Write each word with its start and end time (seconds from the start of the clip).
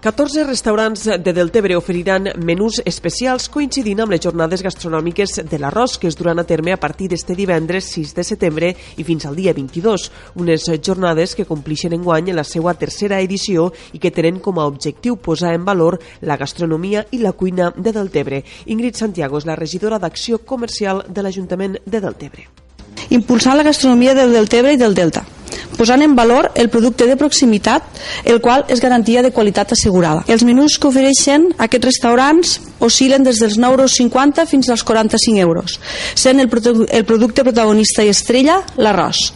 14 0.00 0.44
restaurants 0.44 1.02
de 1.04 1.32
Deltebre 1.36 1.76
oferiran 1.76 2.30
menús 2.40 2.78
especials 2.88 3.50
coincidint 3.52 3.98
amb 4.00 4.14
les 4.14 4.22
jornades 4.24 4.62
gastronòmiques 4.64 5.42
de 5.44 5.58
l'arròs 5.60 5.98
que 6.00 6.08
es 6.08 6.16
duran 6.16 6.38
a 6.40 6.44
terme 6.48 6.72
a 6.72 6.78
partir 6.80 7.10
d'este 7.12 7.34
divendres 7.36 7.90
6 7.92 8.14
de 8.16 8.24
setembre 8.24 8.70
i 8.96 9.04
fins 9.04 9.26
al 9.28 9.36
dia 9.36 9.52
22, 9.52 10.06
unes 10.40 10.64
jornades 10.80 11.34
que 11.36 11.44
complixen 11.44 11.92
enguany 11.92 12.30
en 12.32 12.38
la 12.40 12.46
seva 12.48 12.72
tercera 12.80 13.18
edició 13.20 13.66
i 13.92 14.00
que 14.00 14.08
tenen 14.10 14.38
com 14.40 14.56
a 14.56 14.64
objectiu 14.64 15.18
posar 15.20 15.52
en 15.52 15.66
valor 15.68 15.98
la 16.22 16.38
gastronomia 16.40 17.04
i 17.12 17.20
la 17.20 17.34
cuina 17.36 17.68
de 17.76 17.92
Deltebre. 17.92 18.40
Ingrid 18.72 18.96
Santiago 18.96 19.36
és 19.36 19.44
la 19.44 19.58
regidora 19.60 19.98
d'Acció 20.00 20.40
Comercial 20.48 21.04
de 21.12 21.26
l'Ajuntament 21.26 21.76
de 21.84 22.00
Deltebre. 22.00 22.48
Impulsar 23.10 23.58
la 23.58 23.68
gastronomia 23.68 24.16
del 24.16 24.32
Deltebre 24.32 24.72
i 24.72 24.80
del 24.80 24.96
Delta 24.96 25.26
posant 25.80 26.04
en 26.04 26.14
valor 26.16 26.50
el 26.54 26.68
producte 26.68 27.08
de 27.08 27.16
proximitat, 27.16 27.86
el 28.28 28.42
qual 28.44 28.66
és 28.68 28.82
garantia 28.84 29.24
de 29.24 29.32
qualitat 29.32 29.72
assegurada. 29.72 30.26
Els 30.28 30.44
menús 30.44 30.76
que 30.76 30.90
ofereixen 30.90 31.48
aquests 31.56 31.88
restaurants 31.88 32.56
oscil·len 32.84 33.24
des 33.24 33.40
dels 33.40 33.56
9,50 33.56 33.70
euros 33.72 34.50
fins 34.50 34.68
als 34.68 34.84
45 34.84 35.40
euros, 35.40 35.78
sent 36.14 36.40
el, 36.40 36.50
el 36.90 37.06
producte 37.08 37.46
protagonista 37.46 38.04
i 38.04 38.12
estrella 38.12 38.60
l'arròs. 38.76 39.30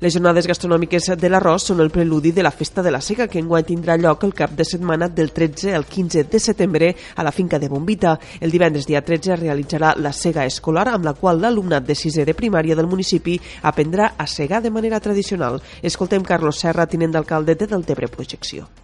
Les 0.00 0.14
jornades 0.14 0.46
gastronòmiques 0.48 1.10
de 1.20 1.28
l'arròs 1.28 1.66
són 1.68 1.82
el 1.84 1.90
preludi 1.92 2.30
de 2.32 2.40
la 2.40 2.54
Festa 2.56 2.80
de 2.80 2.88
la 2.88 3.02
Sega, 3.04 3.26
que 3.28 3.36
enguany 3.42 3.66
tindrà 3.68 3.98
lloc 4.00 4.24
el 4.24 4.32
cap 4.32 4.54
de 4.56 4.64
setmana 4.64 5.10
del 5.12 5.28
13 5.36 5.74
al 5.76 5.84
15 5.84 6.24
de 6.24 6.40
setembre 6.40 6.88
a 7.16 7.22
la 7.22 7.34
finca 7.36 7.58
de 7.60 7.68
Bombita. 7.68 8.16
El 8.40 8.50
divendres 8.50 8.88
dia 8.88 9.04
13 9.04 9.34
es 9.34 9.40
realitzarà 9.44 9.92
la 10.00 10.14
Sega 10.16 10.48
escolar, 10.48 10.88
amb 10.88 11.04
la 11.04 11.12
qual 11.12 11.44
l'alumnat 11.44 11.84
de 11.84 11.94
sisè 11.94 12.24
de 12.24 12.32
primària 12.32 12.80
del 12.80 12.88
municipi 12.88 13.36
aprendrà 13.60 14.14
a 14.16 14.26
segar 14.26 14.64
de 14.64 14.72
manera 14.72 15.04
tradicional. 15.04 15.60
Escoltem 15.82 16.24
Carlos 16.24 16.64
Serra, 16.64 16.88
tinent 16.88 17.12
d'alcalde 17.12 17.60
de 17.60 17.68
Deltebre 17.68 18.08
Projecció 18.08 18.79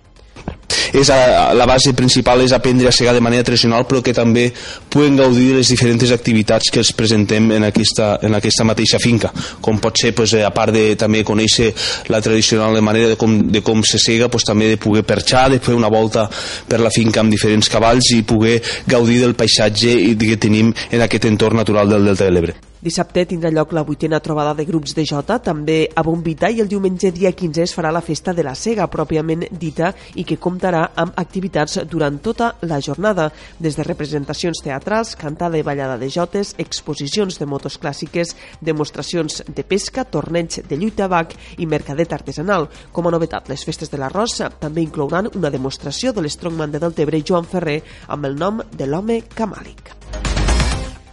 és 0.97 1.11
a, 1.12 1.52
la 1.56 1.66
base 1.69 1.92
principal 1.97 2.42
és 2.44 2.55
aprendre 2.56 2.89
a 2.89 2.94
segar 2.94 3.14
de 3.14 3.22
manera 3.25 3.44
tradicional 3.47 3.86
però 3.89 4.02
que 4.05 4.14
també 4.16 4.48
puguen 4.91 5.19
gaudir 5.19 5.53
les 5.58 5.70
diferents 5.72 6.12
activitats 6.14 6.70
que 6.72 6.80
els 6.83 6.92
presentem 6.97 7.50
en 7.58 7.69
aquesta, 7.69 8.16
en 8.27 8.36
aquesta 8.38 8.66
mateixa 8.69 9.00
finca 9.03 9.33
com 9.61 9.80
pot 9.83 9.98
ser 10.00 10.14
pues, 10.16 10.34
a 10.41 10.53
part 10.55 10.75
de 10.75 10.86
també 10.98 11.25
conèixer 11.27 11.72
la 12.12 12.22
tradicional 12.25 12.75
de 12.75 12.84
manera 12.84 13.12
de 13.12 13.19
com, 13.20 13.38
de 13.53 13.62
com 13.66 13.83
se 13.86 14.00
sega 14.03 14.30
pues, 14.33 14.47
també 14.48 14.70
de 14.72 14.80
poder 14.80 15.05
perxar 15.06 15.48
de 15.53 15.61
fer 15.62 15.77
una 15.77 15.92
volta 15.92 16.28
per 16.69 16.80
la 16.80 16.92
finca 16.94 17.22
amb 17.22 17.33
diferents 17.33 17.70
cavalls 17.72 18.12
i 18.16 18.22
poder 18.27 18.60
gaudir 18.86 19.20
del 19.22 19.36
paisatge 19.38 19.98
que 20.27 20.41
tenim 20.42 20.72
en 20.91 21.05
aquest 21.05 21.28
entorn 21.31 21.62
natural 21.62 21.92
del 21.92 22.10
Delta 22.10 22.25
de 22.25 22.34
l'Ebre. 22.34 22.66
Dissabte 22.86 23.24
tindrà 23.26 23.50
lloc 23.50 23.72
la 23.74 23.82
vuitena 23.82 24.20
trobada 24.22 24.52
de 24.54 24.64
grups 24.64 24.92
de 24.94 25.02
Jota, 25.02 25.40
també 25.42 25.88
a 25.90 26.04
Bombita, 26.06 26.46
i 26.54 26.60
el 26.62 26.68
diumenge 26.70 27.10
dia 27.10 27.32
15 27.34 27.64
es 27.64 27.72
farà 27.74 27.90
la 27.90 28.02
festa 28.04 28.30
de 28.30 28.44
la 28.46 28.52
Sega, 28.54 28.86
pròpiament 28.86 29.42
dita, 29.50 29.88
i 30.14 30.22
que 30.22 30.36
comptarà 30.38 30.84
amb 30.94 31.18
activitats 31.18 31.80
durant 31.90 32.20
tota 32.22 32.52
la 32.62 32.78
jornada, 32.78 33.32
des 33.58 33.74
de 33.74 33.88
representacions 33.88 34.62
teatrals, 34.62 35.16
cantada 35.18 35.58
i 35.58 35.66
ballada 35.66 35.98
de 35.98 36.12
jotes, 36.14 36.54
exposicions 36.62 37.40
de 37.42 37.50
motos 37.50 37.80
clàssiques, 37.82 38.36
demostracions 38.62 39.42
de 39.48 39.66
pesca, 39.66 40.06
torneig 40.06 40.62
de 40.62 40.78
lluita 40.78 41.10
bac 41.10 41.34
i 41.58 41.66
mercadet 41.66 42.14
artesanal. 42.14 42.70
Com 42.94 43.10
a 43.10 43.16
novetat, 43.18 43.50
les 43.50 43.66
festes 43.66 43.90
de 43.90 43.98
l'arròs 43.98 44.38
també 44.62 44.86
inclouran 44.86 45.32
una 45.34 45.50
demostració 45.50 46.14
de 46.14 46.22
l'estrongman 46.22 46.70
de 46.70 46.86
Deltebre 46.86 47.24
Joan 47.26 47.50
Ferrer 47.50 47.80
amb 48.06 48.30
el 48.30 48.38
nom 48.38 48.62
de 48.70 48.86
l'home 48.86 49.24
camàlic. 49.34 50.05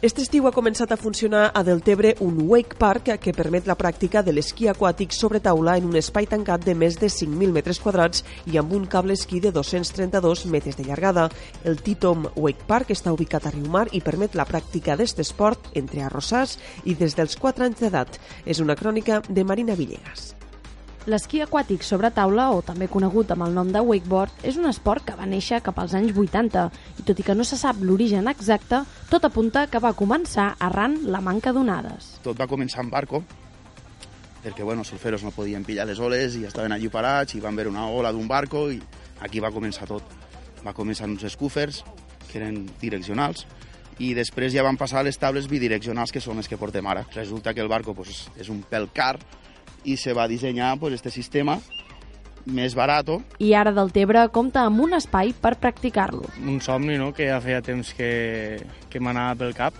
Este 0.03 0.19
estiu 0.19 0.49
ha 0.49 0.51
començat 0.51 0.91
a 0.91 0.97
funcionar 0.99 1.45
a 1.55 1.61
Deltebre 1.63 2.09
un 2.25 2.41
wake 2.49 2.75
park 2.75 3.13
que 3.23 3.31
permet 3.31 3.69
la 3.69 3.77
pràctica 3.79 4.19
de 4.19 4.33
l'esquí 4.35 4.67
aquàtic 4.67 5.15
sobre 5.15 5.39
taula 5.39 5.77
en 5.79 5.87
un 5.87 5.95
espai 5.95 6.27
tancat 6.27 6.65
de 6.67 6.75
més 6.75 6.99
de 6.99 7.07
5.000 7.07 7.55
metres 7.55 7.79
quadrats 7.79 8.25
i 8.51 8.59
amb 8.59 8.75
un 8.75 8.83
cable 8.83 9.15
esquí 9.15 9.39
de 9.39 9.53
232 9.55 10.43
metres 10.51 10.75
de 10.75 10.83
llargada. 10.83 11.29
El 11.63 11.79
Titom 11.79 12.27
Wake 12.35 12.67
Park 12.67 12.91
està 12.91 13.15
ubicat 13.15 13.47
a 13.47 13.55
Riumar 13.55 13.87
i 13.95 14.03
permet 14.03 14.35
la 14.35 14.43
pràctica 14.43 14.99
d'este 14.99 15.23
esport 15.23 15.71
entre 15.71 16.03
arrossars 16.03 16.59
i 16.83 16.99
des 16.99 17.15
dels 17.15 17.39
4 17.39 17.71
anys 17.71 17.79
d'edat. 17.79 18.19
És 18.43 18.59
una 18.59 18.75
crònica 18.75 19.23
de 19.29 19.47
Marina 19.47 19.79
Villegas. 19.79 20.33
L'esquí 21.03 21.41
aquàtic 21.43 21.81
sobre 21.83 22.07
taula, 22.15 22.45
o 22.55 22.61
també 22.63 22.87
conegut 22.87 23.33
amb 23.33 23.43
el 23.43 23.51
nom 23.51 23.67
de 23.75 23.81
wakeboard, 23.83 24.37
és 24.47 24.55
un 24.55 24.69
esport 24.69 25.03
que 25.03 25.17
va 25.19 25.25
néixer 25.27 25.59
cap 25.65 25.81
als 25.81 25.91
anys 25.99 26.15
80 26.15 26.61
i 27.01 27.03
tot 27.03 27.19
i 27.19 27.25
que 27.27 27.35
no 27.35 27.43
se 27.43 27.59
sap 27.59 27.81
l'origen 27.83 28.29
exacte, 28.31 28.79
tot 29.09 29.27
apunta 29.27 29.65
que 29.67 29.81
va 29.83 29.91
començar 29.99 30.53
arran 30.63 31.01
la 31.11 31.19
manca 31.19 31.51
d'onades. 31.51 32.21
Tot 32.23 32.39
va 32.39 32.47
començar 32.47 32.85
en 32.85 32.93
barco, 32.93 33.19
perquè 34.45 34.63
bueno, 34.63 34.87
surferos 34.87 35.27
no 35.27 35.35
podien 35.35 35.67
pillar 35.67 35.89
les 35.91 35.99
oles 35.99 36.39
i 36.39 36.45
estaven 36.47 36.71
allí 36.71 36.87
parats 36.87 37.35
i 37.35 37.43
van 37.43 37.59
veure 37.59 37.75
una 37.75 37.89
ola 37.91 38.15
d'un 38.15 38.31
barco 38.31 38.69
i 38.71 38.79
aquí 39.27 39.43
va 39.43 39.51
començar 39.51 39.91
tot. 39.91 40.07
Va 40.63 40.71
començar 40.71 41.11
uns 41.11 41.27
scoofers, 41.35 41.83
que 42.31 42.39
eren 42.39 42.63
direccionals, 42.79 43.43
i 43.99 44.13
després 44.15 44.55
ja 44.55 44.63
van 44.63 44.79
passar 44.79 45.03
les 45.03 45.19
tables 45.19 45.51
bidireccionals, 45.51 46.15
que 46.15 46.23
són 46.23 46.39
les 46.39 46.47
que 46.47 46.57
portem 46.57 46.87
ara. 46.87 47.03
Resulta 47.11 47.51
que 47.53 47.59
el 47.59 47.67
barco 47.67 47.91
pues, 47.91 48.29
és 48.39 48.47
un 48.47 48.63
pèl 48.63 48.87
car, 48.95 49.17
i 49.83 49.97
se 49.97 50.13
va 50.13 50.27
dissenyar 50.27 50.75
pues, 50.79 50.93
este 50.93 51.11
sistema 51.11 51.59
més 52.45 52.75
barat. 52.75 53.07
I 53.39 53.53
ara 53.55 53.71
Deltebre 53.71 54.25
compta 54.35 54.65
amb 54.67 54.81
un 54.83 54.97
espai 54.97 55.33
per 55.39 55.55
practicar-lo. 55.61 56.27
Un 56.43 56.59
somni 56.61 56.97
no? 56.99 57.13
que 57.15 57.29
ja 57.29 57.39
feia 57.43 57.61
temps 57.63 57.93
que, 57.95 58.59
que 58.89 58.99
m'anava 58.99 59.37
pel 59.39 59.55
cap 59.55 59.77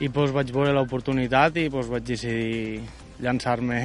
i 0.00 0.08
pues, 0.08 0.32
vaig 0.32 0.52
veure 0.52 0.74
l'oportunitat 0.76 1.60
i 1.60 1.68
pues, 1.72 1.90
vaig 1.92 2.06
decidir 2.08 2.80
llançar-me 3.20 3.80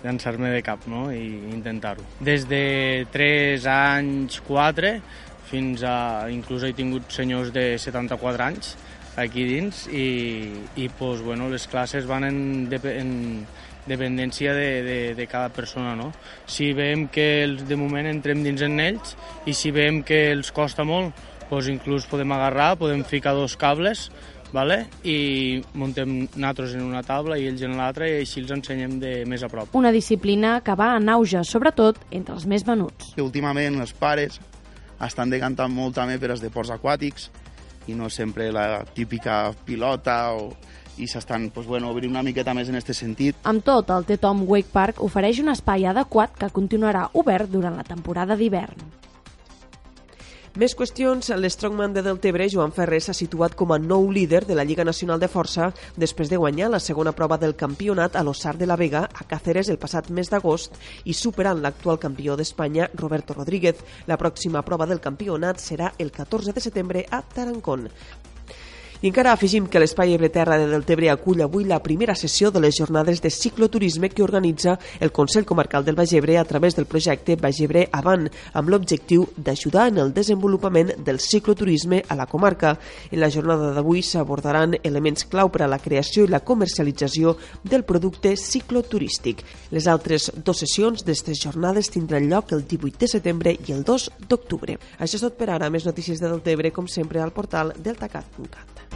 llançar-me 0.00 0.52
de 0.54 0.60
cap 0.64 0.86
no? 0.88 1.08
i 1.12 1.24
intentar-ho. 1.52 2.04
Des 2.24 2.46
de 2.48 3.06
3 3.12 3.66
anys, 3.72 4.40
4, 4.46 4.94
fins 5.50 5.84
a... 5.84 6.28
inclús 6.32 6.64
he 6.64 6.72
tingut 6.76 7.10
senyors 7.12 7.52
de 7.52 7.74
74 7.78 8.46
anys 8.46 8.76
aquí 9.20 9.44
dins 9.44 9.86
i, 9.92 10.06
i 10.80 10.88
pues, 10.96 11.20
bueno, 11.24 11.50
les 11.52 11.66
classes 11.68 12.06
van 12.08 12.24
en, 12.24 12.40
en, 12.70 13.10
dependència 13.86 14.54
de, 14.56 14.68
de, 14.86 14.98
de 15.16 15.26
cada 15.30 15.50
persona. 15.54 15.94
No? 15.96 16.10
Si 16.50 16.72
veiem 16.76 17.06
que 17.12 17.44
els, 17.44 17.64
de 17.68 17.78
moment 17.78 18.08
entrem 18.10 18.44
dins 18.44 18.62
en 18.66 18.80
ells 18.80 19.16
i 19.46 19.54
si 19.56 19.72
veiem 19.74 20.02
que 20.06 20.28
els 20.34 20.52
costa 20.52 20.84
molt, 20.84 21.16
doncs 21.50 21.70
inclús 21.72 22.06
podem 22.06 22.30
agarrar, 22.36 22.76
podem 22.78 23.02
ficar 23.04 23.34
dos 23.34 23.56
cables 23.58 24.08
vale? 24.52 24.84
i 25.06 25.62
muntem 25.78 26.26
nosaltres 26.34 26.74
en 26.78 26.84
una 26.86 27.02
taula 27.06 27.38
i 27.38 27.46
ells 27.50 27.62
en 27.66 27.76
l'altra 27.78 28.08
i 28.08 28.20
així 28.20 28.42
els 28.42 28.52
ensenyem 28.54 28.98
de 29.02 29.14
més 29.28 29.42
a 29.42 29.50
prop. 29.50 29.74
Una 29.78 29.92
disciplina 29.94 30.58
que 30.64 30.74
va 30.78 30.94
en 30.98 31.08
auge, 31.12 31.42
sobretot 31.46 32.00
entre 32.10 32.36
els 32.36 32.46
més 32.50 32.66
venuts. 32.66 33.14
Que 33.16 33.24
últimament 33.24 33.80
els 33.80 33.94
pares 33.96 34.40
estan 35.00 35.30
decantant 35.32 35.72
molt 35.72 35.96
també 35.96 36.18
per 36.20 36.34
als 36.34 36.42
deports 36.44 36.72
aquàtics 36.74 37.30
i 37.88 37.96
no 37.96 38.10
sempre 38.12 38.50
la 38.52 38.84
típica 38.94 39.48
pilota 39.64 40.20
o 40.36 40.50
i 41.00 41.08
s'estan 41.10 41.48
pues, 41.54 41.66
bueno, 41.66 41.90
obrint 41.90 42.12
una 42.12 42.24
miqueta 42.26 42.54
més 42.54 42.68
en 42.68 42.78
aquest 42.78 43.00
sentit. 43.00 43.42
Amb 43.48 43.64
tot, 43.66 43.90
el 43.90 44.06
Tetom 44.08 44.44
Wake 44.48 44.72
Park 44.72 45.02
ofereix 45.04 45.42
un 45.42 45.52
espai 45.54 45.88
adequat 45.90 46.36
que 46.38 46.52
continuarà 46.54 47.08
obert 47.20 47.50
durant 47.50 47.76
la 47.80 47.86
temporada 47.86 48.36
d'hivern. 48.36 49.00
Més 50.58 50.72
qüestions, 50.74 51.28
l'Strongman 51.38 51.92
de 51.94 52.02
Deltebre, 52.02 52.48
Joan 52.50 52.72
Ferrer, 52.74 52.98
s'ha 53.04 53.14
situat 53.14 53.52
com 53.54 53.70
a 53.70 53.76
nou 53.78 54.08
líder 54.10 54.40
de 54.48 54.56
la 54.58 54.64
Lliga 54.66 54.82
Nacional 54.82 55.20
de 55.22 55.28
Força 55.30 55.68
després 55.94 56.26
de 56.28 56.40
guanyar 56.42 56.72
la 56.72 56.80
segona 56.82 57.12
prova 57.14 57.38
del 57.38 57.54
campionat 57.54 58.18
a 58.18 58.24
l'Ossar 58.26 58.56
de 58.58 58.66
la 58.66 58.74
Vega 58.80 59.04
a 59.06 59.26
Cáceres 59.30 59.70
el 59.70 59.78
passat 59.78 60.10
mes 60.10 60.26
d'agost 60.32 60.74
i 61.04 61.14
superant 61.14 61.62
l'actual 61.62 62.02
campió 62.02 62.34
d'Espanya, 62.34 62.90
Roberto 62.98 63.38
Rodríguez. 63.38 63.78
La 64.10 64.18
pròxima 64.18 64.64
prova 64.66 64.90
del 64.90 64.98
campionat 64.98 65.62
serà 65.62 65.92
el 65.98 66.10
14 66.10 66.52
de 66.52 66.66
setembre 66.66 67.06
a 67.08 67.22
Tarancón. 67.22 67.86
I 69.02 69.08
encara 69.08 69.30
afegim 69.32 69.64
que 69.64 69.80
l'Espai 69.80 70.10
Ebreterra 70.12 70.58
de 70.60 70.66
Deltebre 70.68 71.08
acull 71.08 71.40
avui 71.40 71.64
la 71.64 71.78
primera 71.80 72.12
sessió 72.12 72.50
de 72.52 72.60
les 72.60 72.76
jornades 72.76 73.22
de 73.24 73.30
cicloturisme 73.32 74.10
que 74.12 74.22
organitza 74.22 74.74
el 75.00 75.10
Consell 75.10 75.46
Comarcal 75.48 75.86
del 75.86 75.96
Bagebre 75.96 76.36
a 76.36 76.44
través 76.44 76.76
del 76.76 76.84
projecte 76.84 77.38
Bagebre 77.40 77.86
Avant, 77.96 78.28
amb 78.52 78.68
l'objectiu 78.68 79.24
d'ajudar 79.38 79.86
en 79.88 80.02
el 80.04 80.12
desenvolupament 80.12 80.92
del 81.00 81.16
cicloturisme 81.18 82.02
a 82.08 82.14
la 82.14 82.26
comarca. 82.26 82.74
En 83.10 83.22
la 83.24 83.30
jornada 83.30 83.70
d'avui 83.72 84.02
s'abordaran 84.04 84.76
elements 84.82 85.24
clau 85.24 85.48
per 85.48 85.62
a 85.64 85.70
la 85.72 85.80
creació 85.80 86.26
i 86.26 86.28
la 86.28 86.44
comercialització 86.44 87.38
del 87.64 87.86
producte 87.88 88.34
cicloturístic. 88.36 89.40
Les 89.72 89.88
altres 89.88 90.28
dues 90.36 90.60
sessions 90.60 91.06
d'aquestes 91.06 91.40
jornades 91.40 91.88
tindran 91.88 92.28
lloc 92.28 92.52
el 92.52 92.68
18 92.68 93.00
de 93.00 93.08
setembre 93.16 93.56
i 93.56 93.72
el 93.72 93.80
2 93.80 94.10
d'octubre. 94.28 94.76
Això 94.98 95.16
és 95.16 95.24
tot 95.24 95.40
per 95.40 95.48
ara. 95.56 95.72
Més 95.72 95.88
notícies 95.88 96.20
de 96.20 96.28
Deltebre, 96.28 96.68
com 96.68 96.84
sempre, 96.84 97.24
al 97.24 97.32
portal 97.32 97.72
deltacat.cat. 97.80 98.89